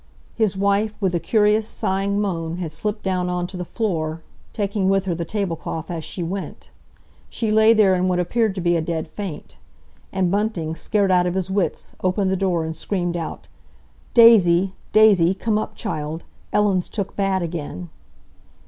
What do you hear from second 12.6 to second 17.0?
and screamed out, "Daisy! Daisy! Come up, child. Ellen's